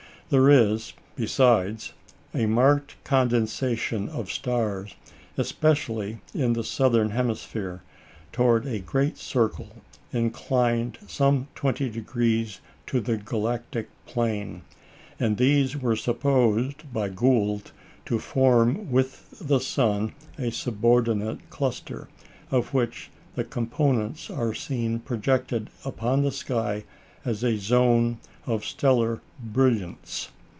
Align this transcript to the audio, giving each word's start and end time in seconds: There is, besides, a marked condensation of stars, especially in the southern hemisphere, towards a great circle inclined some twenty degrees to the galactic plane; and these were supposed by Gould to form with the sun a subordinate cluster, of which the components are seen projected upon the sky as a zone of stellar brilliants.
There 0.31 0.49
is, 0.49 0.93
besides, 1.17 1.91
a 2.33 2.45
marked 2.45 2.95
condensation 3.03 4.07
of 4.07 4.31
stars, 4.31 4.95
especially 5.37 6.19
in 6.33 6.53
the 6.53 6.63
southern 6.63 7.09
hemisphere, 7.09 7.81
towards 8.31 8.65
a 8.65 8.79
great 8.79 9.17
circle 9.17 9.81
inclined 10.13 10.99
some 11.05 11.49
twenty 11.53 11.89
degrees 11.89 12.61
to 12.87 13.01
the 13.01 13.17
galactic 13.17 13.89
plane; 14.05 14.61
and 15.19 15.35
these 15.35 15.75
were 15.75 15.97
supposed 15.97 16.93
by 16.93 17.09
Gould 17.09 17.73
to 18.05 18.17
form 18.17 18.89
with 18.89 19.37
the 19.45 19.59
sun 19.59 20.13
a 20.39 20.49
subordinate 20.49 21.49
cluster, 21.49 22.07
of 22.51 22.73
which 22.73 23.09
the 23.35 23.43
components 23.43 24.29
are 24.29 24.53
seen 24.53 24.99
projected 25.01 25.69
upon 25.83 26.23
the 26.23 26.31
sky 26.31 26.85
as 27.25 27.43
a 27.43 27.57
zone 27.57 28.17
of 28.47 28.65
stellar 28.65 29.21
brilliants. 29.39 30.29